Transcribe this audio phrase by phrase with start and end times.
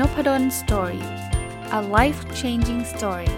[0.00, 1.04] n o p ด d o สตอรี่
[1.78, 3.30] a life changing story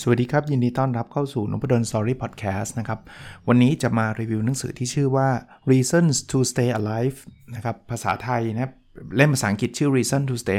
[0.00, 3.00] สวัสดีครับ ยินดีต้อนรับเข้าสู่นพดล Story Podcast นะครับ
[3.48, 5.28] วันนี้จะมารีวิวหนังสือที่ชื่อว่า
[5.70, 7.18] Reasons to Stay Alive
[7.54, 8.70] นะครับภาษาไทยนะ
[9.16, 10.58] เล่มภาษาอังกฤษชื่อ Reason to Stay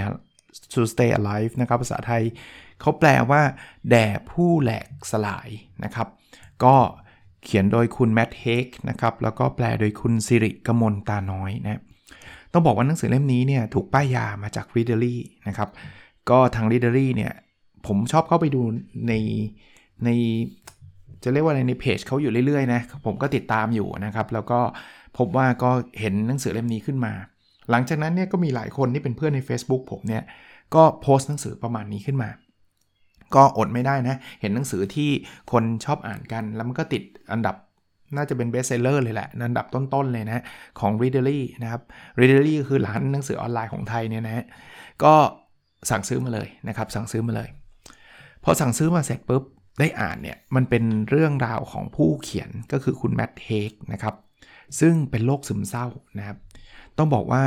[0.73, 2.23] to Stay Alive นะครับภาษาไทย
[2.81, 3.41] เขาแปลว่า
[3.90, 5.49] แด่ผู้แหลกสลาย
[5.84, 6.08] นะครับ
[6.63, 6.76] ก็
[7.44, 11.81] เขียนโดยคุณแมทเฮกนะครับ แล้วก็แปลโดยคุณสิริกมลตาน้อยนะ
[12.54, 15.16] ต้องบอกว่าหนังสือเล่มนี้เนี่ยถูกป้ายยามาจาก Readerly
[15.48, 15.70] นะครับ
[16.30, 17.34] ก็ทาง Readerly เนี่ย
[17.88, 18.62] ผมชอบเข้าไปดู
[19.07, 19.13] ใน
[20.04, 20.09] ใน
[21.23, 24.59] จะเรียกว่าอะไรในเพจเขาอยู่เรื่อยๆนะผมก็ติดตามอยู่นะครับ แล้วก็
[25.18, 27.13] พบว่าก็เห็นหนังสือเล่มนี้ขึ้นมา
[27.71, 30.24] หลังจากนั้นเนี่ยก็มีหลายคนที่เป็นเพื่อนใน Facebook ผมเนี่ย
[30.76, 32.29] ก็โพสต์หนังสือประมาณนี้ขึ้นมา
[33.35, 35.10] ก็อดไม่ได้นะ เห็นหนังสือที่
[35.51, 37.55] คนชอบอ่านกัน แล้วมันก็ติดอันดับ
[38.15, 40.43] น่าจะเป็นเบสเซลเลอร์เลยแหละอันดับต้นๆเลยนะ
[40.79, 41.82] ของ Readery นะครับ
[42.20, 44.46] Readery คือร้านหนังสือออนไลน์ของไทยเนี่ยนะ
[45.04, 45.13] ก็
[45.90, 47.49] สั่งซื้อมาเลยนะครับ สั่งซื้อมาเลย
[48.43, 49.43] พอสั่งซื้อมาเสร็จปุ๊บ
[49.79, 54.15] ได้อ่านเนี่ย มันเป็นเรื่องราวของผู้เขียนก็คือคุณแมทเฮกนะครับ
[54.79, 55.85] ซึ่งเป็นโรคซึมเศร้า
[56.18, 56.37] นะครับ
[56.98, 57.43] ต้องบอกว่า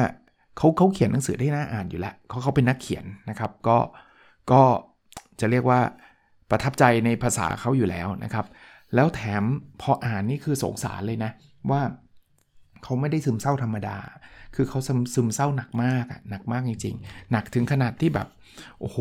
[0.56, 3.78] เขาเขาเขียนหนังสือได้น่าอ่านอยู่แล้วเขาเขาเป็นนักเขียนนะครับ ก็
[4.52, 4.62] ก็
[5.40, 5.80] จะเรียกว่า
[6.50, 8.46] ประทับใจในภาษาเขาอยู่แล้วนะครับ
[8.94, 9.42] แล้วแถม
[9.80, 11.30] พออ่านนี่คือสงสารเลยนะ
[11.70, 11.82] ว่า
[12.82, 13.96] เขาไม่ได้ซึมเศร้าธรรมดา
[14.54, 14.78] คือเขา
[15.14, 18.28] ซึมเศร้าหนักมากอะหนักมากจริง ๆ หนักถึงขนาดที่แบบ
[18.80, 18.98] โอ้โห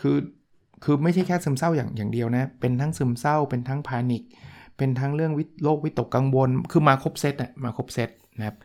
[0.00, 0.16] คือ
[0.84, 4.22] คือไม่ใช่แค่ซึมเศร้าอย่างอย่างเดียวนะ เป็นทั้งซึมเศร้า เป็นทั้งพานิค
[4.76, 8.56] เป็นทั้งเรื่องโรควิตกกังวล คือมาครบเซตอะมาครบเซตนะครับ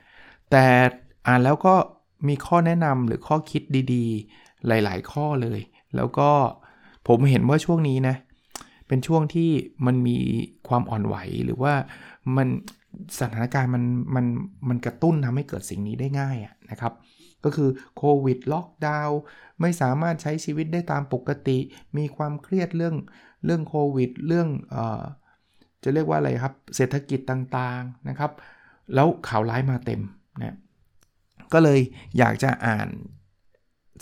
[0.51, 0.65] แต่
[1.27, 1.75] อ่านแล้วก็
[2.27, 3.61] มีข้อแนะนำหรือข้อคิด
[3.93, 5.59] ดีๆ หลาย ๆ ข้อเลย
[5.95, 6.29] แล้วก็
[7.07, 8.15] ผมเห็นว่าช่วงนี้นะ
[8.87, 9.49] เป็นช่วงที่
[9.85, 10.17] มันมี
[10.67, 11.15] ความอ่อนไหว
[11.45, 11.73] หรือว่า
[12.37, 12.47] มัน
[13.19, 13.83] สถานการณ์มัน
[14.15, 14.25] มัน
[14.69, 16.93] มันกระตุ้นทำให้เกิดสิ่งนี้ได้ง่ายะนะครับ
[17.43, 19.19] ก็คือโควิดล็อกดาวน์
[19.61, 21.57] ไม่สามารถใช้ชีวิตได้ตามปกติ
[21.97, 22.95] มีความเครียดเรื่อง
[23.45, 25.03] เรื่องโควิด เรื่องเออ
[25.83, 28.31] จะเรียกว่าอะไรครับ เศรษฐกิจต่างๆนะครับ
[28.93, 30.01] แล้วข่าวร้ายมาเต็ม
[30.41, 30.55] นะ
[31.53, 31.79] ก็เลย
[32.17, 32.87] อยากจะอ่าน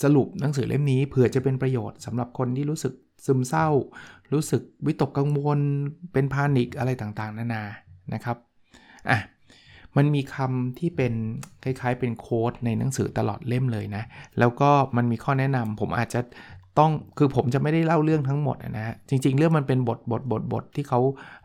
[0.04, 2.94] สรุปหนังสือเล่มนี้เผื่อจะเป็นประโยชน์สำหรับคนที่รู้สึก
[3.26, 3.68] ซึมเศร้า
[4.34, 5.60] รู้สึกวิตกกังวล
[6.14, 7.64] เป็นพานิกอะไรต่างๆ นานา
[8.14, 8.38] นะครับ
[9.10, 9.20] อะ
[9.98, 11.14] มันมีคำที่เป็น
[11.64, 14.04] คล้ายๆ เป็นโค้ดในหนังสือตลอดเล่มเลยนะ
[14.40, 16.22] แล้วก็มันมีข้อแนะนำผมอาจจะ
[16.80, 21.00] ต้องคือผมจะไม่ได้เล่าเรื่องทั้งหมดนะฮะจริง ๆ เรื่องมันเป็นบทบทบทบทที่เขา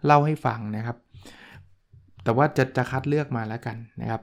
[0.05, 0.97] เล่าให้ฟังนะครับ
[2.25, 4.23] แต่ว่าจะจะคัดเลือกมาแล้วกันนะครับ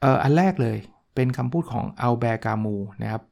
[0.00, 0.78] เอ่ออันแรกเลย
[1.18, 3.22] เป็นคำพูดของอัลแบร์กามูนะครับ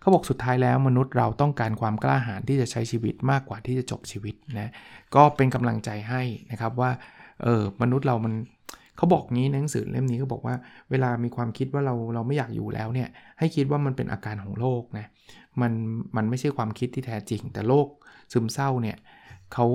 [0.00, 4.70] เขาบอกสุดท้ายแล้วมนุษย์เราต้องการความกล้าหาญที่จะใช้ชีวิตมากกว่าที่จะจบชีวิตนะ
[5.14, 6.90] ก็เป็นกำลังใจให้นะครับว่า
[7.42, 8.34] เออมนุษย์เรามัน
[8.96, 10.54] เขาบอกงี้ในหนังสือเล่มนี้เขาบอกว่า
[10.90, 15.06] เวลามีความคิดว่าเราเราไม่อยากอยู่แล้วเนี่ยให้คิดว่ามันเป็นอาการของโรคนะ
[15.60, 15.72] มัน
[16.16, 17.86] มันไม่ใช่ความคิดที่แท้จริง แต่โรค
[18.32, 18.96] ซึมเศร้าเนี่ย
[19.52, 19.66] เขา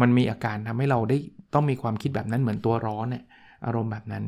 [0.00, 1.18] มันมีอาการทำให้เราได้
[1.54, 3.24] ต้องมีความคิดแบบนั้นเหมือนตัวร้อนเนี่ย
[3.66, 4.24] อารมณ์แบบนั้น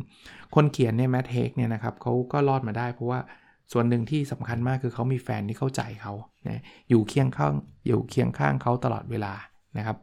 [0.55, 3.21] คนเขียนเนี่ยแมทเฮกเนี่ยนะครับเขาก็รอดมาได้เพราะว่า
[3.73, 6.13] ส่วนหนึ่งที่สำคัญมากคือเขามีแฟนที่เข้าใจเขา
[6.49, 7.53] นะอยู่เคียงข้าง
[7.87, 9.33] อยู่เคียงข้างเขาตลอดเวลา
[9.79, 9.97] นะครับ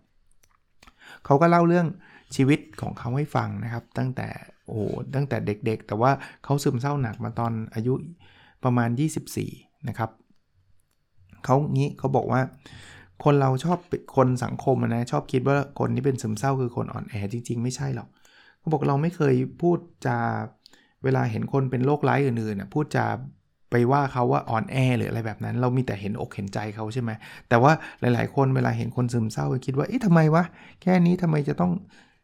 [1.25, 1.87] เขาก็เล่าเรื่อง
[2.35, 4.27] ชีวิตของเขาให้ฟังนะครับ ตั้งแต่
[4.67, 4.81] โอ้
[5.15, 6.11] ตั้งแต่เด็กๆ แต่ว่า
[6.43, 7.93] เขาซึมเศร้าหนักมาตอนอายุ
[8.63, 8.89] ประมาณ
[9.39, 10.09] 24 นะครับ
[11.45, 12.41] เขางี้เขาบอกว่า
[13.23, 13.77] คนเราชอบ
[14.17, 18.07] คนสังคมนะชอบคิดว่าคนที่เป็นซึมเศร้าคือคนอ่อนแอจริง ๆ ไม่ใช่หรอก
[18.61, 20.17] เขาบอกเราไม่เคยพูดจา
[21.03, 23.05] เวลาเห็นคนเป็นโรคร้ายอื่นๆพูดจา
[23.71, 27.11] ไปว่าเขาว่าอ่อนแอหรืออะไรแบบนั้น เรามีแต่เห็นอกเห็นใจเขาใช่ไหม
[27.49, 27.71] แต่ว่า
[28.01, 30.43] หลาย ๆ คนเวลาเห็นคนซึมเศร้าคิดว่าเอ๊ะทำไมวะ
[30.81, 31.71] แค่นี้ทำไมจะต้อง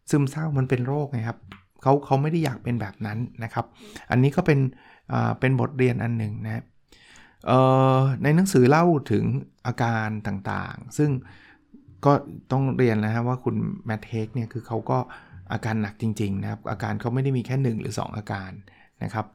[0.09, 1.37] ซึมเศร้ามันเป็นโรคไงครับ
[1.81, 3.65] เขาเขาไม่ได้อยากเป็นแบบนั้นนะครับ
[4.11, 4.59] อันนี้ก็เป็น
[5.11, 6.63] อ่าเป็นบทเรียนอันหนึ่งนะ
[8.23, 9.25] ในหนังสือเล่าถึง
[9.67, 11.09] อาการต่างๆ ซึ่ง
[12.05, 12.13] ก็
[12.51, 14.99] ต้องเรียนนะฮะว่าคุณแมทเทคเนี่ยคือเขาก็
[15.51, 18.51] อาการหนักจริงๆนะครับ อาการเขาไม่ได้มีแค่ 1 หรือ 2 อาการ
[19.03, 19.25] นะครับ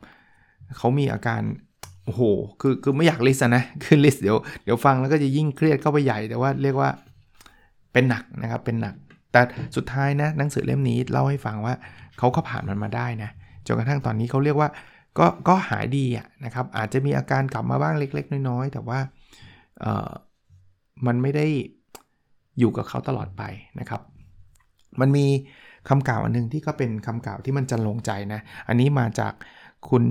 [0.77, 1.43] เขามีอาการ
[2.05, 2.23] โอ้โห
[2.61, 6.91] คือคือไม่อยากลิสนะคือลิสเดี๋ยวเดี๋ยวฟังแล้วก็จะยิ่งเครียดเข้าไปใหญ่แต่ว่าเรียกว่า
[7.93, 8.95] เป็นหนักนะครับเป็นหนัก
[9.33, 9.41] แต่
[9.77, 11.75] สุดท้ายนะหนังสือเล่มนี้เล่าให้ฟังว่า
[12.19, 13.31] เขาก็ผ่านมันมาได้นะ
[13.67, 14.69] จนกระทั่งตอนนี้เขาเรียกว่า
[15.19, 18.99] ก็ก็หายดีอะนะครับอาจจะมีอาการกลับมาบ้างเล็ก ๆ น้อยๆ แต่ว่า
[19.81, 20.11] เออ
[21.07, 21.47] มันไม่ได้
[22.59, 23.43] อยู่กับเขาตลอดไป
[23.81, 24.01] นะครับ
[25.01, 25.27] มันมี
[25.89, 29.33] คำกล่าวอันนึงที่ก็เป็นคำกล่าวที่มันจันลงใจนะ อันนี้มาจาก
[29.89, 30.05] คุณ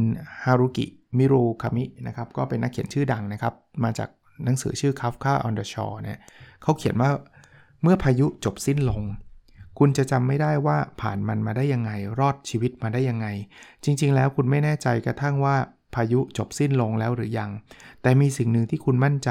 [0.44, 0.86] ฮารุกิ
[1.18, 3.54] มิรุคามินะครับ ก็เป็นนักเขียนชื่อดังนะครับ
[3.84, 4.10] มาจาก
[4.44, 6.20] หนังสือชื่อ Kafka on the Shore เนี่ย
[6.62, 7.10] เขาเขียนว่า
[7.84, 9.02] เมื่อพายุจบสิ้นลง
[9.80, 13.28] คุณจะจำไม่ได้ว่าผ่านมันมาได้ยังไง รอดชีวิตมาได้ยังไง
[13.84, 15.56] จริง ๆ แล้วคุณไม่แน่ใจกระทั่งว่า
[15.96, 17.50] พายุจบสิ้นลงแล้วหรือยัง
[18.02, 19.30] แต่มีสิ่งหนึ่งที่คุณมั่นใจ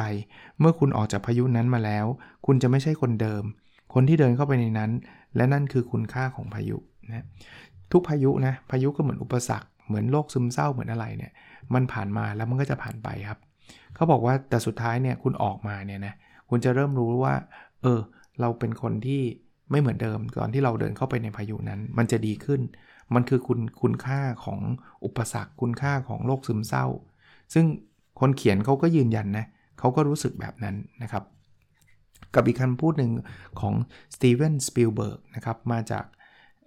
[0.61, 2.07] เมื่อคุณออกจากพายุนั้นมาแล้ว
[2.47, 3.43] คุณจะไม่ใช่คนเดิม
[3.95, 4.91] คนที่เดินเข้าไปในนั้น
[5.37, 6.77] และนั่นคือคุณค่าของพายุ
[7.09, 7.27] นะ
[7.93, 11.33] ทุกพายุนะพายุก็เหมือนอุปสรรคเหมือนโรคซึมเศร้าเหมือนอะไรเนี่ย
[11.75, 13.39] มันผ่านมาแล้วมันก็จะผ่านไปครับ
[13.95, 16.15] เขาบอกว่าแต่สุดท้ายเนี่ยคุณออกมาเนี่ยนะ
[16.49, 17.35] คุณจะเริ่มรู้ว่า
[17.83, 18.01] เออ
[18.41, 19.23] เราเป็นคนที่
[19.71, 22.61] ไม่เหมือนเดิมตอนที่เราเดินเข้าไปในพายุนั้น มันจะดีขึ้น
[23.15, 24.61] มันคือคุณคุณค่าของ
[25.05, 26.87] อุปสรรค คุณค่าของโรคซึมเศร้า
[27.55, 27.65] ซึ่ง
[28.21, 29.47] คนเขียนเขาก็ยืนยันนะ
[29.79, 31.25] เขาก็รู้สึกแบบนั้นนะครับ
[32.35, 33.13] กับอีกคำพูดหนึ่ง
[33.61, 33.75] ของ
[34.15, 36.05] สตีเวนสปิลเบิร์กนะครับ มาจาก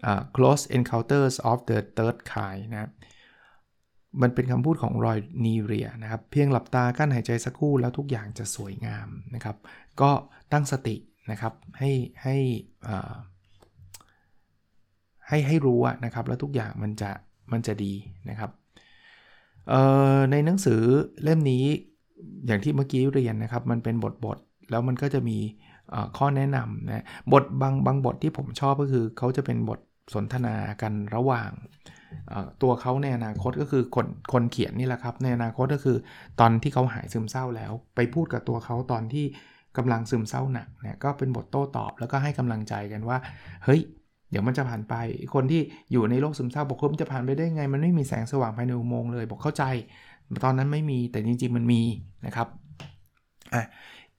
[0.10, 2.90] uh, Close Encounters of the Third Kind นะ
[4.22, 9.58] มันเป็นคำพูดของรอยนีเรียนะครับ เพียงหลับตากลั้นหายใจสักครู่แล้วทุกอย่างจะสวยงามนะครับ
[10.02, 10.12] ก็
[10.52, 10.96] ตั้งสติ
[11.32, 11.92] นะครับให้
[12.24, 12.38] ให้
[15.28, 17.12] ให้ให้รู้นะครับ แล้วทุกอย่างมันจะ
[17.52, 17.94] มันจะดี
[18.30, 18.52] นะครับ
[20.32, 20.82] ในหนังสือ
[21.24, 21.66] เล่มนี้
[22.46, 24.38] อย่างที่เมื่อกี้เรียนนะครับ มันเป็นบทบท
[24.70, 25.38] แล้วมันก็จะมี
[26.18, 29.80] ข้อแนะนำนะบทบางบางบทที่ผมชอบก็คือเขาจะเป็นบท
[30.14, 31.50] สนทนากันระหว่าง
[32.62, 35.98] ตัวเขาในอนาคตก็คือคนคนเขียนนี่แหละครับในอนาคตก็คือ
[36.40, 39.26] ตอนที่เขาหายซึมเศร้าแล้ว ไปพูดกับตัวเขาตอนที่
[39.78, 43.18] กำลังซึมเศร้าหนักเนี่ยก็เป็นบทโต้ตอบแล้วก็ให้กำลังใจกันว่า
[43.64, 43.82] เฮ้ย
[44.30, 44.96] เดี๋ยวมันจะผ่านไป
[45.34, 45.62] คนที่
[45.92, 49.64] อยู่ในโลกซึมเศร้าบอกว่ามันจะผ่านไปได้ไง มันไม่มีแสงสว่างภายในอุโมงค์เลย บอกเข้าใจ
[50.44, 51.82] ตอนนั้นไม่มีแต่จริงๆมันมี
[52.26, 52.48] นะครับ
[53.54, 53.64] อะ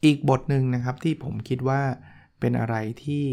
[0.05, 1.81] อีกบทหนึ่งนะครับที่ผมคิดว่า
[2.41, 3.25] เป็นอะไรที่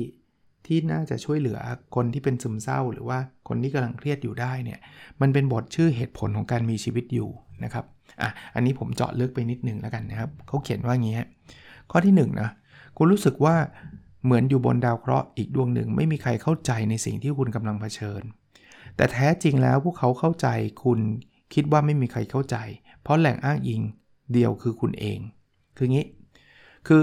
[0.65, 1.59] ที่น่าจะช่วยเหลือ
[1.95, 4.79] คนที่เป็นซึมเศร้า หรือว่าคนที่กำลังเครียดอยู่ได้เนี่ย
[5.21, 7.29] มันเป็นบทชื่อเหตุผลของการมีชีวิตอยู่
[7.63, 7.85] นะครับ
[8.21, 11.17] อะอันนี้ผมเจาะลึกไปนิดนึงแล้วกันนะครับเขาเขียนว่างี้
[11.91, 12.49] ข้อที่1นนะ
[12.97, 13.55] คุณรู้สึกว่า
[14.25, 18.21] เหมือนอยู่บนดาวเคราะห์อีกดวงหนึ่งไม่มีใครเข้าใจในสิ่งที่คุณกำลังเผชิญ
[18.95, 20.47] แต่แท้จริงแล้วพวกเขาเข้าใจ
[20.83, 20.99] คุณ
[21.53, 22.57] คิดว่าไม่มีใครเข้าใจ
[23.01, 23.81] เพราะแหล่งอ้างอิง
[24.33, 25.19] เดียวคือคุณเอง
[25.77, 26.05] คืองี้
[26.87, 27.01] คือ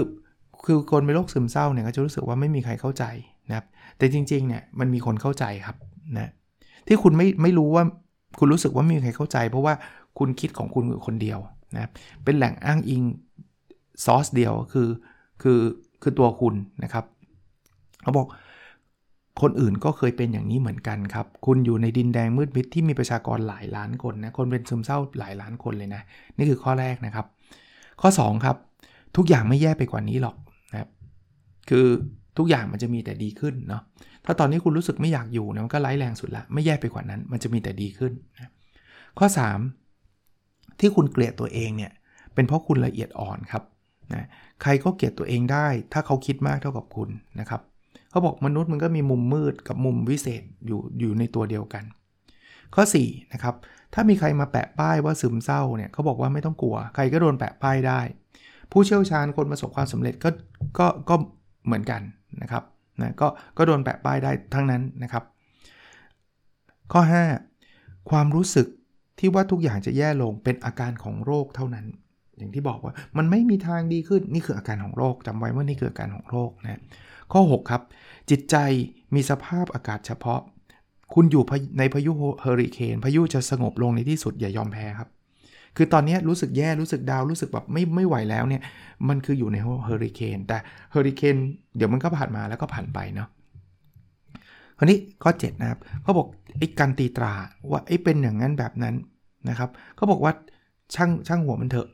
[0.65, 3.03] คือคนเป็นโรคซึมเศร้าเนี่ยก็จะรู้สึกว่าไม่มีใครเข้าใจ
[3.49, 3.65] นะครับ
[3.97, 5.77] แต่จริงๆเนี่ยมันมีคนเข้าใจครับ
[6.17, 6.31] นะ
[6.87, 7.83] ที่คุณไม่ไม่รู้ว่า
[8.39, 9.73] คุณรู้สึกว่าไม่มีใครเข้าใจ เพราะว่า
[10.17, 11.39] คุณคิดของคุณคนเดียว
[11.75, 11.89] นะ
[12.23, 13.03] เป็นแหล่งอ้างอิง
[14.05, 14.87] ซอสเดียวคือ
[15.41, 15.59] คือ
[16.01, 17.05] คือตัวคุณนะครับ
[18.03, 18.27] เขาบอก
[19.41, 26.01] คนอื่นก็เคยเป็นอย่างนี้เหมือนกันครับ คุณอยู่ในดินแดงมืดมิดที่มีประชากรหลายล้านคนนะ คนเป็นซึมเศร้าหลายล้านคนเลยนะ
[26.37, 27.25] นี่คือข้อแรกนะครับ
[28.01, 28.57] ข้อ 2 ครับ
[29.17, 30.35] ทุกอย่างไม่แย่ไปกว่านี้หรอก
[30.71, 30.89] นะครับ
[31.69, 31.87] คือ
[32.37, 33.81] ทุกอย่างมันจะมีแต่ดีขึ้นเนาะ
[34.25, 38.51] ถ้าตอนนี้คุณรู้สึกไม่อยากอยู่นะมันก็ไร้แรงสุดละไม่แย่ไปกว่านั้น มันจะมีแต่ดีขึ้นนะ
[39.19, 39.27] ข้อ
[40.03, 41.91] 3 ที่คุณเกลียดตัวเองเนี่ย
[42.33, 43.63] เป็นเพราะคุณละเอียดอ่อนครับ
[44.13, 44.27] นะ
[44.61, 47.09] ใครก็เกลียดตัวเองได้ ถ้าเขาคิดมากเท่ากับคุณ
[47.39, 47.61] นะครับ
[48.11, 51.83] เขาบอกมนุษย์มันก็มีมุมมืดกับมุมวิเศษอยู่อยู่ในตัวเดียวกัน
[52.75, 53.55] ข้อ4นะครับ
[53.93, 58.01] ถ้ามีใครมาแปะป้ายว่าซึมเศร้าเนี่ยเขาบอกว่าไม่ต้องกลัว ใครก็โดนแปะป้ายได้
[58.71, 60.29] ผู้เชี่ยวชาญคนประสบความสำเร็จก็
[60.79, 61.15] ก็ก็
[61.65, 62.01] เหมือนกัน
[62.41, 62.63] นะครับ
[63.01, 63.27] นะก็
[63.57, 65.23] ก็โดนแปะป้ายได้ทั้งนั้นนะครับ
[66.91, 67.01] ข้อ
[67.55, 68.67] 5 ความรู้สึก
[69.19, 71.85] ที่ว่าทุกอย่างจะแย่ลงเป็นอาการของโรคเท่านั้น
[72.37, 76.81] อย่างที่บอกว่ามันไม่มีทางดีขึ้นนี่คืออาการของโรคจำไว้ว่านี่คืออาการของโรคนะ
[77.33, 77.81] ข้อ 6 ครับ
[78.29, 78.55] จิตใจ
[79.15, 80.41] มีสภาพอากาศเฉพาะ
[81.13, 81.43] คุณอยู่
[81.79, 82.11] ในพายุ
[82.41, 85.09] เฮอริเคนพายุจะสงบลงในที่สุดอย่ายอมแพ้ครับ
[85.81, 88.61] คือตอนนี้รู้สึกแย่รู้สึกดาวรู้สึกแบบไม่ไม่ไหวแล้วเนี่ย
[89.09, 90.57] มันคืออยู่ในเฮอริเคนแต่
[90.91, 91.35] เฮอริเคน
[91.77, 93.29] เดี๋ยวมันก็ผ่านมาแล้วก็ผ่านไปเนาะ
[94.77, 97.33] คราวนี้ข้อ7นะครับเขาบอกไอ้การตีตรา
[97.71, 98.95] ว่าไอ้เป็นอย่างนั้นแบบนั้น
[99.49, 100.33] นะครับเขาบอกว่า
[100.95, 101.87] ช่างช่างหัวมันเถอะ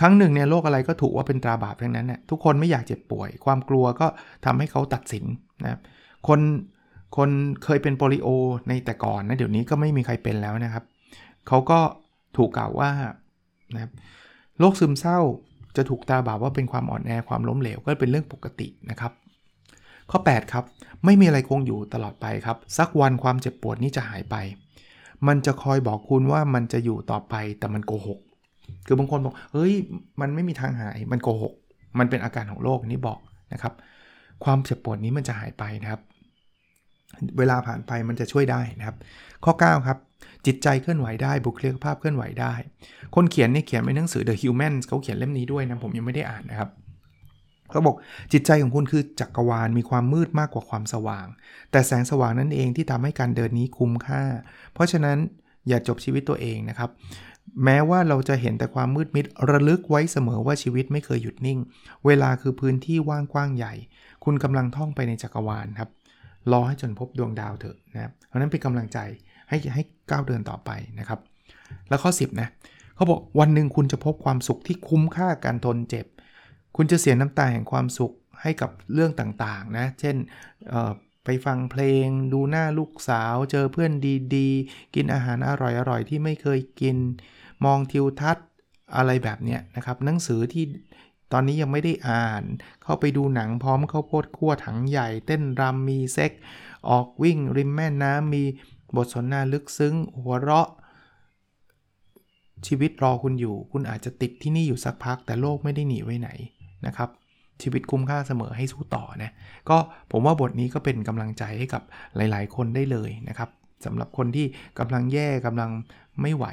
[0.00, 4.06] ครั้งหนึ่งเนี่ยโรคอะไรก็ถูกว่าเป็นตราบาปทั้งนั้นเนี่ยทุกคนไม่อยากเจ็บป่วย ความกลัวก็
[4.44, 5.24] ทำให้เขาตัดสิน
[5.62, 5.80] นะครับ
[6.28, 6.40] คน
[7.16, 7.30] คน
[7.64, 8.28] เคยเป็นโปลิโอ
[8.68, 10.84] ในแต่ก่อนนะเดี๋ยวนี้ก็ไม่มีใครเป็นแล้วนะครับ
[11.48, 11.78] เขาก็
[12.36, 12.90] ถูกกล่าวว่า
[13.74, 13.92] นะครับ
[14.58, 15.18] โรคซึมเศร้า
[15.76, 19.12] จะถูกตาบาปว่าเป็นความอ่อนแอความล้มเหลวก็เป็นเรื่องปกตินะครับ
[20.10, 20.64] ข้อ 8 ครับ
[21.04, 24.36] ไม่มีอะไรคงอยู่ตลอดไปครับ สักวันความเจ็บปวดนี้จะหายไป
[25.26, 28.20] มันจะคอยบอกคุณว่ามันจะอยู่ต่อไปแต่มันโกหก
[28.86, 29.72] คือบางคนบอกเฮ้ย
[30.20, 31.54] มันไม่มีทางหายมันโกหก
[31.98, 33.18] มันเป็นอาการของโรคนี้บอก
[33.52, 33.74] นะครับ
[34.44, 36.00] ความเจ็บปวดนี้มันจะหายไปนะครับ
[37.38, 38.96] เวลาผ่านไปมันจะช่วยได้นะครับ
[39.44, 39.98] ข้อ 9 ครับ
[40.46, 42.52] จิตใจเคลื่อนไหวได้บุคลิกภาพเคลื่อนไหวได้
[43.14, 46.70] คนเขียนเนี่ยเขียนในหนังสือ The Human เขาเขียนเล่มนี้ด้วยนะผมยังไม่ได้อ่านนะครับ
[47.70, 47.96] เขาบอก
[48.32, 51.26] จิตใจของคุณคือจักรวาลมีความมืดมากกว่าความสว่าง
[51.70, 54.22] แต่แสงสว่างนั่นเองที่ทำให้การเดินนี้คุ้มค่า
[54.74, 55.18] เพราะฉะนั้น
[55.68, 56.90] อย่าจบชีวิตตัวเองนะครับ
[57.64, 61.58] แม้ว่าเราจะเห็นแต่ความมืดมิดระลึกไว้เสมอว่าชีวิตไม่เคยหยุดนิ่ง
[62.06, 63.74] เวลาคือพื้นที่ว่างกว้างใหญ่
[64.24, 65.90] คุณกำลังท่องไปในจักรวาลครับ
[66.52, 68.98] รอให้จนพบดวงดาวเถอะนะครับเพราะนั้นเป็นกำลังใจ
[69.48, 71.20] ให้ให้ก้าวเดินต่อไปนะครับ
[71.88, 72.48] แล้วข้อ 10นะ
[72.94, 76.06] เขาบอกวันหนึ่งคุณจะพบความสุขที่คุ้มค่าการทนเจ็บ
[76.76, 78.12] คุณจะเสียน้ำตาแห่งความสุข
[78.42, 80.16] ให้กับเรื่องต่างๆนะ เช่น
[81.24, 83.92] ไปฟังเพลง ดูหน้าลูกสาว เจอเพื่อน
[84.36, 86.96] ดีๆ กินอาหารอร่อยๆ ที่ไม่เคยกิน
[87.64, 88.46] มองทิวทัศน์
[88.96, 90.64] อะไรแบบเนี้ยนะครับ หนังสือที่
[91.32, 92.42] ตอนนี้ยังไม่ได้อ่าน
[92.82, 96.32] เข้าไปดูหนังพร้อมเข้าโพดขั้วถังใหญ่ เต้นรำมีเซ็ก
[96.90, 98.44] ออกวิ่งริมแม่น้ำมี
[98.96, 100.68] บทสนทนาลึกซึ้ง หัวเราะ
[102.66, 106.30] ชีวิตรอคุณอยู่ คุณอาจจะติดที่นี่อยู่สักพัก แต่โลกไม่ได้หนีไว้ไหน
[106.86, 107.08] นะครับ
[107.62, 109.30] ชีวิตคุ้มค่าเสมอให้สู้ต่อนะ
[109.68, 109.76] ก็
[110.10, 111.82] ผมว่าบทนี้ก็เป็นกำลังใจให้กับ
[112.16, 113.48] หลาย ๆ คนได้เลยนะครับ
[113.84, 114.46] สำหรับคนที่
[114.78, 115.70] กำลังแย่กำลัง
[116.20, 116.46] ไม่ไหว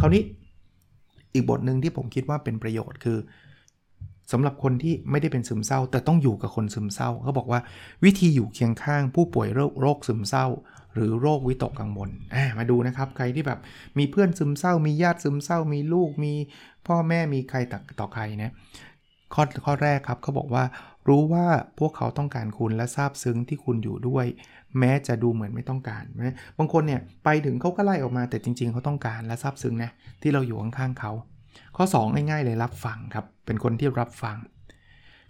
[0.00, 0.22] คราวนี้
[1.34, 3.18] อีกบทหนึ่งที่ผมคิดว่าเป็นประโยชน์คือ
[4.32, 7.60] สำหรับคนที่ไม่ได้เป็นซึมเศร้า แต่ต้องอยู่กับคนซึมเศร้าเขาบอกว่า
[8.04, 9.48] วิธีอยู่เคียงข้างผู้ป่วย
[9.80, 10.46] โรคซึมเศร้า
[10.94, 12.10] หรือโรควิตกกังวล
[12.58, 13.60] มาดูนะครับ ใครที่แบบ
[13.98, 16.34] มีเพื่อนซึมเศร้า มีญาติซึมเศร้า มีลูกมี
[16.86, 17.58] พ่อแม่มีใคร
[18.00, 18.52] ต่อใครนะ
[19.34, 20.64] ข้อข้อแรกครับเขาบอกว่า
[21.08, 21.46] รู้ว่า
[21.78, 24.26] พวกเขาต้องการคุณและซาบซึ้งที่คุณอยู่ด้วย
[24.78, 26.20] แม้จะดูเหมือนไม่ต้องการไหม
[26.58, 29.90] บางคนเนี่ยไปถึงเขาก็ไล่ออกมาแต่จริง ๆเขาต้องการและซาบซึ้งนะ
[30.22, 31.12] ที่เราอยู่ข้างๆเขา
[31.76, 34.36] ข้อ 2 ง่ายๆเลยรับฟังครับ เป็นคนที่รับฟัง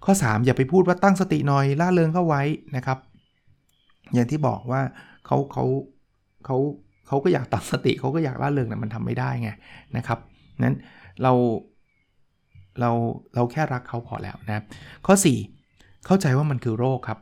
[0.04, 2.42] ข้อ 3 อย่าไปพูดว่าตั้งสติหน่อยล่าเริงเข้าไว้
[2.76, 2.98] นะครับ
[4.14, 4.80] อย่างที่บอกว่า
[5.26, 5.64] เขาเขา
[6.44, 6.56] เขา
[7.06, 9.50] เขาก็อยากตั้งสติเขาก็อยากล่าเริงแต่มันทำไม่ได้ไง
[9.96, 10.18] นะครับ
[10.62, 10.76] นั้น
[11.22, 11.32] เรา
[12.80, 12.90] เรา
[13.34, 14.64] เราแค่รักเขาพอแล้วนะ
[15.06, 15.14] ข้อ
[15.56, 17.18] 4 เข้าใจว่ามันคือโรคครับ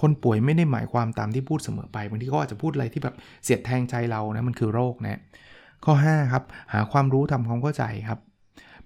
[0.00, 5.20] คนป่วยไม่ได้หมายความตามที่พูดเสมอไปบางทีเขาอาจจะพูดอะไรที่แบบเสียดแทงใจเรานะมันคือโรคนะ
[5.84, 8.18] ข้อ5ครับหาความรู้ทำความเข้าใจครับ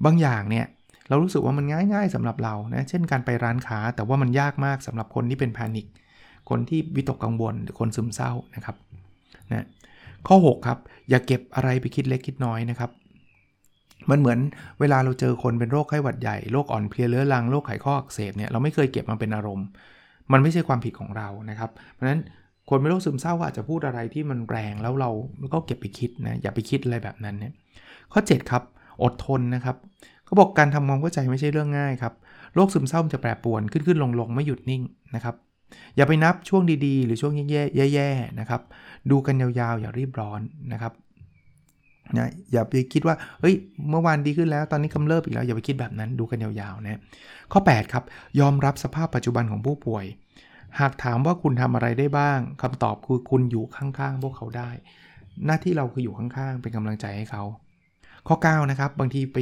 [0.04, 0.66] บางอย่างเนี่ย
[1.08, 5.86] เรารู้สึกว่ามันง่าย ๆสำหรับเรานะเช่นการไปร้านค้าแต่ว่ามันยากมากสำหรับคนที่เป็นแพนิค
[6.50, 8.76] คนที่วิตกกังวลหรือคนซึมเศร้านะครับ
[9.50, 9.66] นะ
[10.28, 10.78] ข้อ 6 ครับ
[11.10, 12.90] อย่าเก็บอะไรไปคิดเล็กคิดน้อยนะครับ
[14.10, 14.38] มันเหมือน
[14.80, 19.66] เวลาเราเจอคนเป็นโรคไข้หวัดใหญ่โรคอ่อนเพลียเรื้อรังโรคไขข้ออักเสบเนี่ยเราไม่เคยเก็บมาเป็นอารมณ์
[20.32, 22.20] มันไม่ใช่ความผิดของเรานะครับ เพราะฉะนั้น
[22.68, 25.10] คนเป็นโรคซึมเศร้าอาจจะพูดอะไรที่มันแรงแล้วเรา
[25.54, 27.52] ก็เก็บไปคิดนะอย่าไปคิดอะไรแบบนั้นเนี่ย
[28.12, 28.62] ข้อ 7 ครับ
[29.02, 29.76] อดทนนะครับ
[30.24, 32.14] เขาบอกการทำความเข้าใจไม่ใช่เรื่องง่ายครับ
[32.54, 34.82] โรคซึมเศร้าจะแปรปรวนขึ้นขึ้นลงลงไม่หยุดนิ่ง
[35.14, 35.34] นะครับ
[35.96, 37.32] อย่าไปนับช่วงดีๆ หรือช่วง
[37.92, 38.60] แย่ๆนะครับ
[39.10, 40.40] ดูกันยาวๆ อย่ารีบร้อน
[40.72, 40.92] นะครับ
[42.16, 43.54] นะอย่าไปคิดว่าเฮ้ย
[43.90, 47.00] เมื่อวานดีขึ้นแล้ว ตอนนี้กำเริบอีกแล้วอย่าไปคิดแบบนั้นดูกันยาวๆนะ
[47.52, 48.04] ข้อ 8 ครับ
[48.40, 50.04] ยอมรับสภาพปัจจุบันของผู้ป่วย
[50.80, 54.70] หากถามว่าคุณทำอะไรได้บ้างคำตอบคือคุณอยู่ข้างๆ พวกเขาได้
[55.46, 57.42] หน้าที่เราคืออยู่ข้างๆ เป็นกำลังใจให้เขา
[58.28, 59.38] ข้อ9นะครับบางทีไป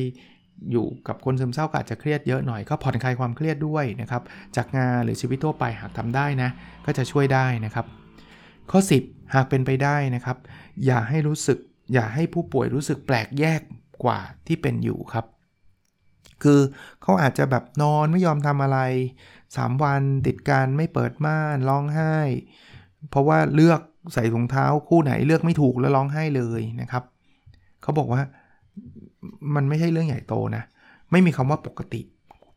[0.73, 4.23] อยู่กับคนซึมเศร้าอาจจะเครียดเยอะหน่อยก็ผ่อนคลายความเครียดด้วยนะครับ
[4.57, 6.51] จากงานหรือชีวิตทั่วไปหากทำได้นะ
[6.87, 7.87] ก็จะช่วยได้นะครับ
[8.71, 10.37] ข้อ 10 หากเป็นไปได้นะครับ
[10.87, 11.59] อย่าให้รู้สึก
[11.93, 13.61] อย่าให้ผู้ป่วยรู้สึกแปลกแยก
[14.05, 15.25] กว่าที่เป็นอยู่ครับ
[16.43, 16.61] คือ
[17.03, 18.79] เขาอาจจะแบบนอนไม่ยอมทำอะไร
[19.37, 22.15] 3 วันติดการไม่เปิดม่านร้องไห้
[23.11, 23.81] เพราะว่าเลือก
[24.15, 27.03] ใส่ถุงเท้าคู่ไหนเลือกไม่ถูกแล้วร้องไห้เลยนะครับ
[27.83, 28.23] เขาบอกว่า
[29.55, 30.63] มันไม่ใช่เรื่องใหญ่โตนะ
[31.11, 32.01] ไม่มีคำว่าปกติ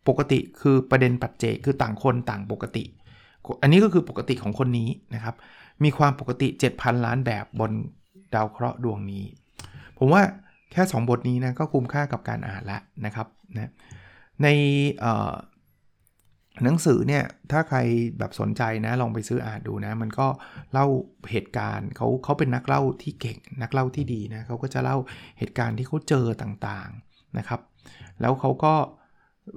[0.08, 2.84] ปกติคือประเด็นปัจเจกคือต่างคนต่างปกติ
[3.62, 5.36] อันนี้ก็คือปกติของคนนี้นะครับ
[5.84, 7.72] มีความปกติ 7,000 ล้านแบบบน
[8.34, 9.26] ดาวเคราะห์ดวงนี้
[9.98, 10.22] ผมว่า
[10.72, 13.72] แค่ 2 บทนี้นะก็คุ้มค่ากับการอ่านแล้วนะครับนะ
[14.44, 14.48] ใน
[16.64, 17.80] หนังสือเนี่ยถ้าใคร
[18.20, 20.28] แบบสนใจนะลองไปซื้ออ่านดูนะ มันก็
[20.74, 20.86] เล่า
[21.32, 24.98] เหตุการณ์เขาเขาเป็นนักเล่าที่เก่งนักเล่าที่ดีนะเขาก็จะเล่า
[25.40, 27.60] เหตุการณ์ที่เขาเจอต่างๆนะครับ
[28.22, 28.74] แล้วเขาก็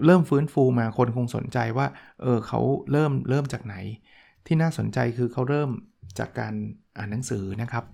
[0.05, 1.87] เริ่มฟื้นฟูมาคนคงสนใจว่า
[2.23, 2.61] เออเขา
[2.93, 3.77] เริ่มเริ่มจากไหน
[4.47, 5.71] ที่น่าสนใจคือเขาเริ่ม
[6.19, 6.55] จากการ
[6.99, 7.85] อ่านหนังสือนะครับ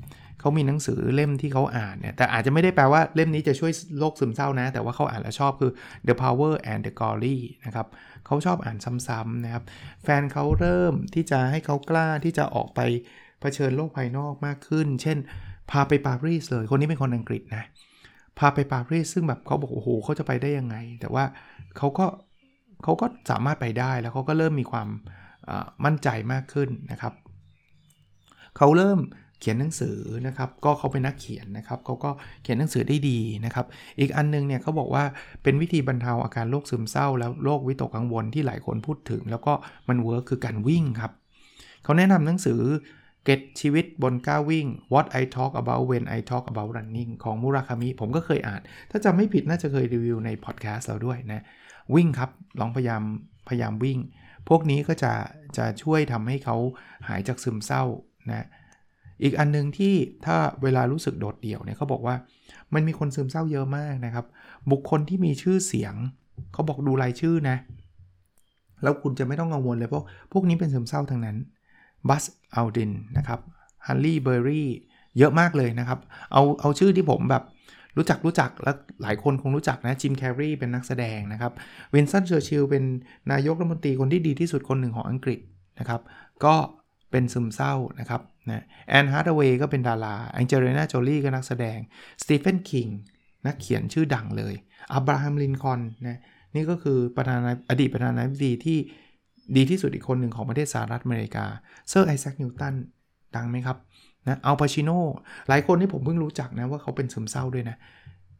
[0.40, 5.72] เขามีหนังสือเล่มที่เขาอ่านเนี่ยแต่อาจจะไม่ได้แปลว่าเล่มนี้จะช่วยโรคซึมเศร้านะ แต่ว่าเขาอ่านแล้วชอบคือ
[6.06, 7.86] The Power and the Glory นะครับ
[8.26, 8.76] เขาชอบอ่าน
[9.08, 9.64] ซ้ำๆนะครับ
[10.02, 12.80] แฟนเขาเริ่มที่จะให้เขากล้าที่จะออกไป
[13.40, 15.18] เผชิญโลกภายนอกมากขึ้น เช่น
[15.70, 17.64] พาไปปารีสเลย คนนี้เป็นคนอังกฤษนะ
[18.38, 21.24] พาไปปารีสซึ่งแบบเขาบอกโอ้โหเขาจะไปได้ยังไง แต่ว่า
[21.76, 22.06] เขาก็
[22.82, 24.88] เขาก็สามารถไปได้แล้วเขาก็เริ่มมีความ
[25.84, 27.12] มั่นใจมากขึ้นนะครับ
[28.56, 29.00] เขาเริ่ม
[29.40, 32.10] เขียนหนังสือนะครับก็เขาเป็นนักเขียนนะครับเขาก็
[32.42, 33.66] เขียนหนังสือได้ดีนะครับ
[34.00, 35.04] อีกอันนึงเนี่ยเขาบอกว่า
[35.42, 39.52] เป็นวิธีบรรเทาอาการโรคซึมเศร้า แล้วโรควิตกกังวลที่หลายคนพูดถึง แล้วก็
[39.88, 41.12] มัน work คือการวิ่งครับ
[41.84, 42.60] เขาแนะนำหนังสือ
[43.24, 51.44] เกร็ดชีวิตบนก้าววิ่ง What I Talk About When I Talk About Running ของมุราคามิผมก็เคยอ่าน ถ้าจำไม่ผิดน่าจะเคยรีวิวในพอดแคสต์เราด้วยนะ
[51.94, 52.30] วิ่งครับ
[52.60, 53.02] ลองพยายาม
[53.48, 53.98] พยายามวิ่ง
[54.50, 55.12] พวกนี้ก็จะ
[55.56, 56.56] จะช่วยทำให้เขา
[57.08, 57.82] หายจากซึมเศร้า
[58.30, 58.46] นะ
[59.22, 59.94] อีกอันนึงที่
[60.26, 62.14] ถ้าเวลารู้สึกโดดเดี่ยวเนี่ยเขาบอกว่า
[62.74, 64.26] มันมีคนซึมเศร้าเยอะมากนะครับ
[64.70, 65.94] บุคคลที่มีชื่อเสียง
[66.52, 67.56] เขาบอกดูรายชื่อนะ
[68.82, 71.36] แล้วคุณจะไม่ต้องกังวลเลยเพราะพวกนี้เป็นซึมเศร้าทั้งนั้น
[72.08, 73.40] บัสอัลดินนะครับ
[73.86, 74.68] ฮันลี่เบอร์รี่
[75.18, 75.98] เยอะมากเลยนะครับ
[76.32, 77.42] เอาเอาชื่อที่ผมแบบ
[77.96, 81.52] รู้จักรู้จักและหลายคนคงรู้จักนะจิมแคร์รีเป็นนักแสดงนะครับ
[81.94, 82.84] วินสตันเชอร์ชิลเป็น
[83.32, 85.40] นายกรัฐมนตรีคนที่ดีที่สุดคนหนึ่งของอังกฤษ
[85.78, 86.00] นะครับ
[86.44, 86.54] ก็
[87.10, 88.20] เป็นซึมเศร้านะครับ
[88.50, 91.78] นะแอนแฮทธาเวย์ก็เป็นดาราแองเจลิน่าโจลี่ก็นักแสดง
[92.22, 92.86] สตีเฟนคิง
[93.46, 94.54] นักเขียนชื่อดังเลย
[94.92, 96.18] อับราฮัมลินคอนนะ
[96.54, 98.78] นี่ก็คือประธานาอดีตประธานาธิบดีที่
[99.56, 101.44] ดีที่สุดอีกคนหนึ่งของประเทศสหรัฐอเมริกา
[101.88, 102.74] เซอร์ไอแซคนิวตัน
[103.36, 103.76] ดังไหมครับ
[104.26, 104.90] นะอัลปาชิโน
[105.48, 107.76] หลายคนที่ผมเพิ่งรู้จักนะว่าเขาเป็นซึมเศร้าด้วยนะ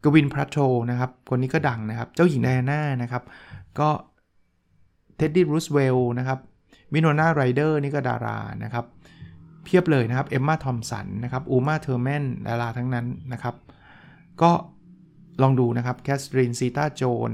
[0.05, 0.57] กวินเน็ธพัลโทรว์
[0.91, 3.23] นะครับ คนนี้ก็ดังนะครับ เจ้าหญิงไดอาน่านะครับ
[3.79, 3.89] ก็
[5.17, 6.39] เท็ดดี้รูสเวลล์นะครับ
[6.93, 8.85] วิโนนาไรเดอร์นี่ก็ดารานะครับ
[9.65, 13.55] เพียบเลยนะครับ เอมมาทอมป์สันนะครับ อูมาเทอร์แมนดาราทั้งนั้นนะครับ
[14.43, 14.51] ก็
[15.43, 17.33] ลองดูนะครับ แคทเธอรีนซีตาโจนส์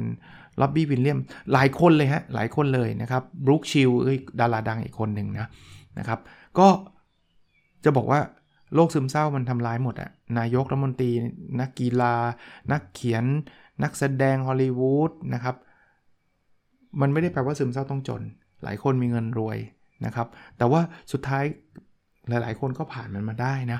[0.61, 1.19] ร็อบบี้วิลเลียมส์
[1.53, 3.91] หลายคนเลยฮะ หลายคนเลยนะครับบรูคชิล
[4.41, 5.49] ดาราดังอีกคนหนึ่งนะ
[5.99, 6.21] นะครับ
[6.59, 6.69] ก็
[7.87, 8.21] จะบอกว่า
[8.75, 11.11] โรคซึมเศร้ามันทำร้ายหมดอะนายกรัฐมนตรี
[11.61, 12.15] นักกีฬา
[12.73, 13.25] นักเขียน
[13.83, 15.57] นักแสดงฮอลลีวูดนะครับ
[17.01, 18.23] มันไม่ได้แปลว่าซึมเศร้าต้องจน
[18.65, 19.59] หลายคนมีเงินรวย
[20.07, 20.27] นะครับ
[20.59, 20.81] แต่ว่า
[21.13, 21.45] สุดท้าย
[22.29, 23.79] หลาย ๆ คนก็ผ่านมันมาได้นะ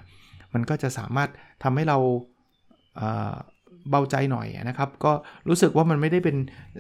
[0.55, 1.29] มันก็จะสามารถ
[1.63, 1.99] ทำให้เรา
[3.91, 5.13] เบาใจหน่อยนะครับ ก็
[5.49, 6.37] รู้สึกว่ามันไม่ได้เป็น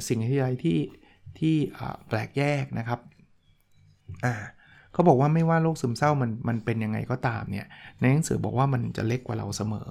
[0.08, 0.78] สิ่งที่อะไรที่
[1.38, 1.54] ที่
[2.08, 3.00] แปลกแยกนะครับ
[4.24, 4.34] อ่า
[4.96, 7.66] เขาบอกว่าไม่ว่าโรคซึมเศร้ามันมันเป็นยังไงก็ตามเนี่ย
[8.00, 9.88] ในหนังสือบอกว่ามันจะเล็กกว่าเราเสมอ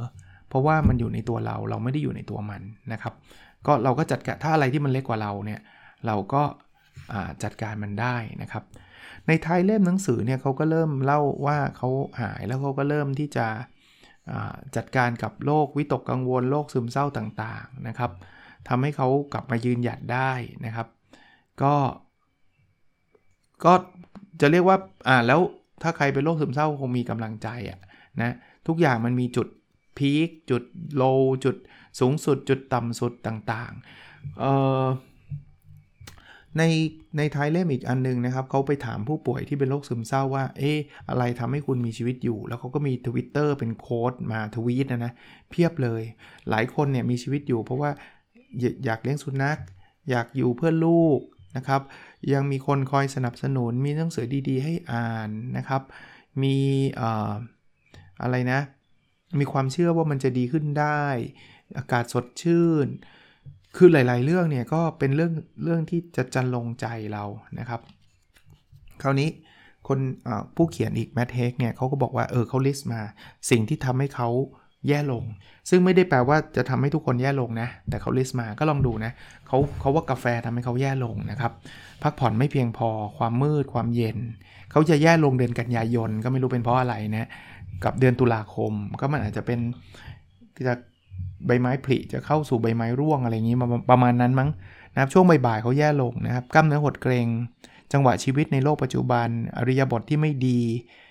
[0.49, 2.61] เพราะว่ามันอยู่ในตัวเราเราไม่ได้อยู่ในตัวมัน
[2.93, 3.13] นะครับ
[3.65, 5.59] ก็เราก็จัดการถ้าอะไรที่มันเล็กกว่าเราเนี่ย
[6.05, 6.43] เราก็
[7.43, 8.63] จัดการมันได้นะครับ
[9.27, 11.89] ในท้ายเล่มหนังสือเนี่ยเขาก็เริ่มเล่าว่าเขา
[12.21, 13.47] หายแล้วเขาก็เริ่มที่จะ
[14.75, 18.11] จัดการกับโรควิตกกังวลโรคซึมเศร้าต่างๆนะครับ
[18.67, 20.31] ทำให้เขากลับมายืนหยัดได้
[20.65, 20.87] นะครับ
[21.61, 21.73] ก็
[23.65, 23.73] ก็
[24.41, 25.39] จะเรียกว่าอ่าแล้ว
[25.83, 27.79] ถ้าใครเป็นโรคซึมเศร้าคงมีกำลังใจอะ
[28.21, 28.35] นะ
[28.67, 29.47] ทุกอย่างมันมีจุด
[29.97, 30.63] พีคจุด
[30.95, 31.03] โล
[31.45, 31.55] จุด
[31.99, 34.51] สูงสุดจุดต่ำสุดต่างๆเอ่
[34.83, 34.85] อ
[36.57, 36.63] ใน
[37.17, 40.77] ในท้ายเล่มอีกอันนึงนะครับเขาไปถามผู้ป่วยที่เป็นโรคซึมเศร้าว่า เอ๊ะ
[41.09, 45.11] อะไรทำให้คุณมีชีวิตอยู่ แล้วเขาก็มี Twitter เป็นโค้ดมาทวีตนะนะ
[45.49, 46.01] เพียบเลย
[46.49, 47.89] หลายคนเนี่ยมีชีวิตอยู่ เพราะว่า
[48.85, 49.59] อยากเลี้ยงสุนัข
[50.09, 51.19] อยากอยู่เพื่อลูก
[51.57, 51.81] นะครับ
[52.33, 55.81] ยังมีคนคอยสนับสนุน มีหนังสือดีๆ ให้อ่านนะครับ
[56.43, 56.57] มี
[58.21, 58.59] อะไรนะ
[59.39, 61.03] มีความเชื่อว่ามันจะดีขึ้นได้
[61.77, 62.87] อากาศสดชื่น
[63.75, 67.23] คือหลาย ๆ เรื่องเนี่ยก็เป็นเรื่องเรื่องที่จะจันลงใจเรา
[67.59, 67.81] นะครับ
[69.01, 69.29] คราวนี้
[69.87, 69.99] คน
[70.55, 73.01] ผู้เขียนอีกแมทเฮกเนี่ยเขาก็บอกว่าเออเขา list มา
[73.49, 74.29] สิ่งที่ทำให้เขา
[74.87, 75.23] แย่ลง
[75.69, 79.11] ซึ่งไม่ได้แปลว่าจะทำให้ทุกคนแย่ลงนะ แต่เขา list มาก็ลองดูนะ
[79.47, 81.51] เขาเขาว่ากาแฟทำให้เขาแย่ลงนะครับ
[82.03, 84.17] พักผ่อนไม่เพียงพอ ความมืด ความเย็น
[84.71, 87.29] เขาจะแย่ลงเดือนกันยายน ก็ไม่รู้เป็นเพราะอะไรนะ
[87.83, 89.59] กับเดือนตุลาคม ก็มันอาจจะเป็น
[90.67, 90.73] จะ
[91.47, 93.57] ใบไม้ผลิจะเข้าสู่ใบไม้ร่วงอะไรอย่างนี้
[93.91, 94.49] ประมาณนั้นมั้ง
[94.93, 97.27] นะครับช่วงบ่ายๆเขาแย่ลงนะครับกล้ามเนื้อหดเกร็ง
[97.93, 100.59] จังหวะชีวิตในโลกปัจจุบัน อริยบทที่ไม่ดี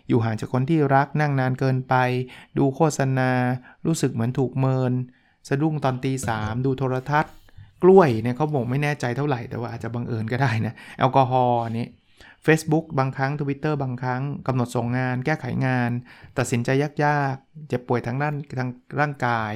[0.09, 1.95] อยู่ห่างจากคนที่รักนั่งนานเกินไป
[2.59, 3.31] ดูโฆษณา
[3.87, 4.93] รู้สึกเหมือนถูกเมิน
[5.49, 7.35] สะดุ้งตอนตีสามดูโทรทัศน์
[7.83, 11.87] กล้วยเนี่ยเขาบอกไม่แน่ใจเท่าไหร่แต่ว่าอาจจะบังเอิญก็ได้นะแอลกอฮอล์นี่
[12.47, 15.91] Facebook บางครั้ง Twitter บางครั้งกำหนดส่งงาน แก้ไขงาน
[16.39, 16.69] ตัดสินใจ
[17.05, 19.53] ยากๆ เจ็บป่วยทางด้านทางร่างกาย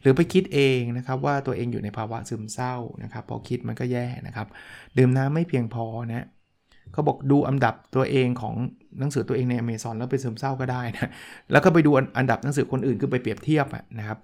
[0.00, 4.46] หรือไปคิดเองนะครับว่าตัวเองอยู่ในภาวะซึมเศร้านะครับพอคิดมันก็แย่นะครับ
[4.98, 6.26] ดื่มน้ำไม่เพียงพอนะ
[6.92, 8.54] เขาบอกดูอันดับตัวเองของ
[8.98, 11.10] หนังสือตัวเองใน Amazon แล้วไปซึมเศร้าก็ได้นะ
[11.52, 13.66] แล้วก็ไปดูอันดับหนังสือคนอื่นคือไปเปรียบเทียบ
[13.98, 14.18] นะครับ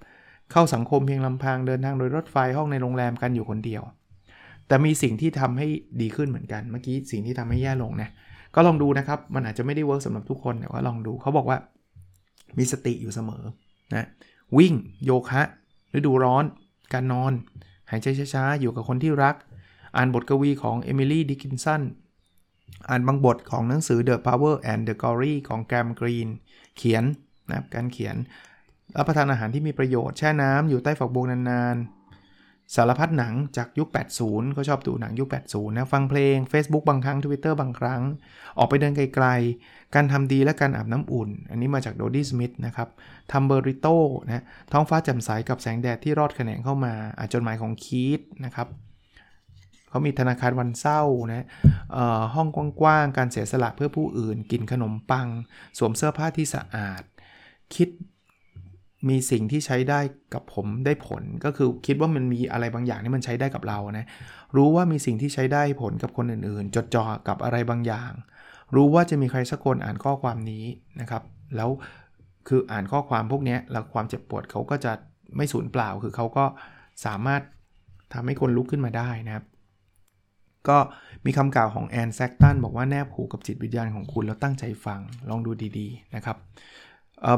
[0.53, 3.83] เข้าสังคมเพียงลำพังเดินทางโดยรถไฟห้องในโรงแรมกันอยู่คนเดียว
[4.69, 5.69] แต่มีสิ่งที่ทำให้
[6.01, 8.11] ดีขึ้นเหมือนกัน เมื่อกี้สิ่งที่ทำให้แย่ลงนะ
[8.55, 11.59] ก็ลองดูนะครับ มันอาจจะไม่ได้ work สำหรับทุกคนแต่ว่าลองดูเขาบอกว่า
[12.59, 13.43] มีสติอยู่เสมอ
[13.95, 14.07] นะ
[14.57, 14.75] วิ่ง
[15.05, 15.43] โยคะ
[15.95, 16.45] ฤดูร้อน
[16.93, 17.33] การนอน
[17.91, 19.35] หายใจช้าๆ อยู่กับคนที่รัก
[19.97, 21.83] อ่านบทกวีของเอมิลี่ดิกินสัน
[22.89, 26.29] อ่านบางบทของหนังสือ The Power and the Glory ของแกรมกรีน
[26.77, 27.05] เขียน
[27.51, 28.17] นะการเขียน
[28.97, 33.89] รับประทานอาหารที่มีประโยชน์แช่น้ำอยู่ใต้ฝักบัวนานๆ สารพัดหนังจากยุค
[34.23, 38.03] 80 ก็ชอบดูหนังยุค 80 นะ ฟังเพลง Facebook บางครั้ง Twitter บางครั้ง
[38.59, 42.89] ออกไปเดินไกลๆ การทำดีและการอาบน้ำอุ่น อันนี้มาจากโดดี้สมิธนะครับ
[43.33, 48.69] ทำเบอร์ริโต้นะท้องฟ้าแจ่มใสกับแสงแดดที่ลอดแขนงเข้ามาอ่านจดหมายของคีตส์นะครับ
[49.95, 51.03] เขามีธนาคารวันเศร้า
[51.33, 51.47] นะ
[52.35, 52.49] ห้อง
[52.81, 55.29] กว้างๆ การเสียสละเพื่อผู้อื่น กินขนมปัง
[55.79, 57.03] สวมเสื้อผ้าที่สะอาด
[57.75, 57.89] คิด
[59.09, 60.01] มีสิ่งที่ใช้ได้
[60.35, 64.07] กับผมได้ผล ก็คือคิดว่ามันมีอะไรบางอย่างที่มันใช้ได้กับเรานะ
[64.57, 68.13] รู้ว่ามีสิ่งที่ใช้ได้ผลกับคนอื่นๆ จดจ่อกับอะไรบางอย่าง
[68.75, 70.65] รู้ว่าจะมีใครสักคนอ่านข้อความนี้
[71.01, 71.23] นะครับ
[71.57, 71.71] แล้ว
[72.49, 74.93] คืออ่านข้อความพวกนี้แล้วความเจ็บปวดเขาก็จะ
[75.37, 76.45] ไม่สูญเปล่า คือเขาก็
[77.05, 77.43] สามารถ
[78.13, 79.45] ทำให้คนลุกขึ้นมาได้นะครับ
[80.69, 80.79] ก็
[81.27, 85.01] มีคำกล่าวของแอนแซกตันบอกว่าแนบผูกกับจิตวิญญาณของคุณแล้วตั้งใจฟัง
[85.31, 86.37] ลองดูดีๆนะครับ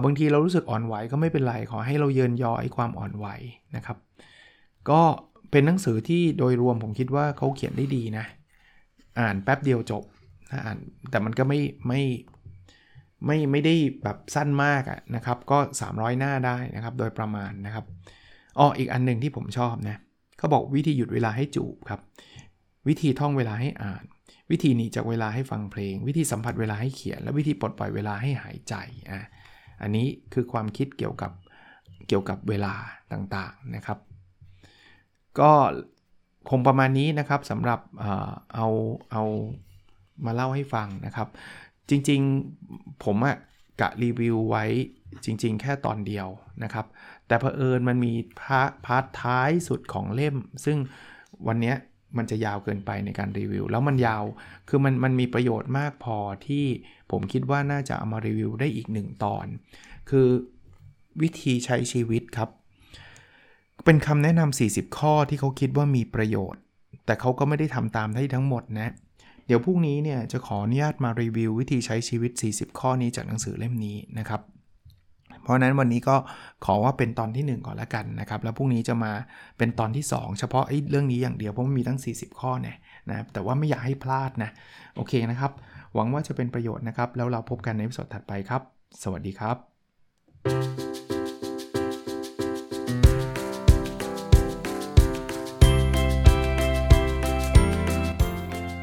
[0.04, 3.26] บางทีเรารู้สึกอ่อนไหวก็ไม่เป็นไร ขอให้เราเยินยอไอ้ความอ่อนไหว
[3.76, 3.98] นะครับ
[4.90, 5.00] ก็
[5.50, 8.24] เป็นหนังสือที่โดยรวมผมคิดว่าเขาเขียนได้ดีนะ
[9.20, 10.04] อ่านแป๊บเดียวจบ
[10.50, 10.78] นะอ่าน
[11.10, 12.02] แต่มันก็ไม่ไม่
[13.26, 15.58] ไม่ไม่ได้แบบสั้นมากะนะครับ ก็
[15.90, 17.84] 300 หน้าได้นะครับ โดยประมาณนะครับ
[18.58, 19.96] อ๋ออีกอันหนึ่งที่ผมชอบนะ
[20.38, 22.00] เขาบอกวิธีหยุดเวลาให้จูบครับ
[22.88, 24.04] วิธีท่องเวลาให้อ่าน
[24.50, 28.74] วิธีหนีจากเวลาให้ฟังเพลง วิธีสัมผัสเวลาให้เขียน และวิธีปลดปล่อยเวลาให้หายใจ
[29.10, 29.22] อะ
[29.82, 31.32] อันนี้คือความคิดเกี่ยวกับ
[32.08, 32.74] เกี่ยวกับเวลา
[33.12, 33.98] ต่างๆนะครับ
[35.40, 35.52] ก็
[36.50, 37.80] คงประมาณนี้นะครับสำหรับ
[38.54, 38.66] เอา
[39.12, 39.22] เอา
[40.24, 41.28] มาเล่าให้ฟังนะครับ
[41.90, 43.36] จริงๆผมอะ
[43.80, 44.64] กะรีวิวไว้
[45.24, 46.28] จริงๆ แค่ตอนเดียว
[46.64, 46.86] นะครับ
[47.26, 50.78] แต่เผอิญมันมีพาร์ทท้ายสุดของเล่ม ซึ่ง
[51.46, 51.74] วันนี้
[52.18, 54.24] มันจะยาวเกินไปในการรีวิว แล้วมันยาว
[54.68, 56.64] คือมันมันมีประโยชน์มากพอที่
[57.10, 59.46] ผมคิดว่าน่าจะเอามารีวิวได้อีกหนึ่งตอน
[60.10, 60.28] คือ
[61.22, 62.50] วิธีใช้ชีวิตครับ
[63.84, 66.60] เป็นคำแนะนำ40 ข้อที่เขาคิดว่ามีประโยชน์
[67.06, 68.88] แต่เขาก็ไม่ได้ทำตามได้ทั้งหมดนะ
[69.46, 74.40] เดี๋ยวพรุ่งนี้เนี่ยจะขออนุญาตมารีวิววิธีใช้ชีวิต 40 ข้อนี้จากหนังสือเล่มนี้นะครับ
[75.46, 76.16] เพราะนั้นวันนี้ก็
[76.64, 79.12] ขอว่าเป็นตอนที่ 1 ก่อนละกันนะครับ แล้วพรุ่งนี้จะมา
[79.58, 82.76] เป็นตอนที่ 2 เฉพาะไอ้เรื่องนี้อย่างเดียวเพราะมันมีตั้ง 40 ข้อเนี่ย
[83.10, 84.50] นะแต่ว่าไม่อยากให้พลาดนะ
[84.96, 85.52] โอเคนะครับ
[85.94, 88.62] หวังว่าจะเป็นประโยชน์นะครับ แล้วเราพบกันในวิดีโอถัดไปครับ
[89.02, 89.56] สวัสดีครับ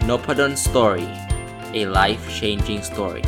[0.09, 1.07] n o p a d o n Story
[1.79, 3.25] a life changing story